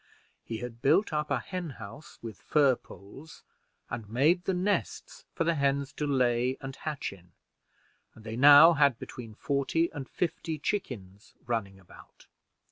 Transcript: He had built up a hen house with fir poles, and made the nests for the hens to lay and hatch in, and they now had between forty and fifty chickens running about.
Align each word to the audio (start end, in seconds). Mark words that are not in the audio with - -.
He 0.43 0.57
had 0.57 0.81
built 0.81 1.13
up 1.13 1.29
a 1.29 1.37
hen 1.37 1.69
house 1.77 2.17
with 2.23 2.41
fir 2.41 2.75
poles, 2.75 3.43
and 3.87 4.09
made 4.09 4.45
the 4.45 4.53
nests 4.55 5.25
for 5.35 5.43
the 5.43 5.53
hens 5.53 5.93
to 5.93 6.07
lay 6.07 6.57
and 6.59 6.75
hatch 6.75 7.13
in, 7.13 7.33
and 8.15 8.23
they 8.23 8.35
now 8.35 8.73
had 8.73 8.97
between 8.97 9.35
forty 9.35 9.91
and 9.93 10.09
fifty 10.09 10.57
chickens 10.57 11.35
running 11.45 11.79
about. 11.79 12.25